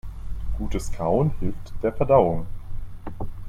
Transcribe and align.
Gutes 0.57 0.91
Kauen 0.91 1.29
hilft 1.39 1.73
der 1.83 1.93
Verdauung. 1.93 2.47